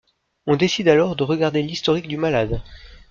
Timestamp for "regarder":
1.23-1.61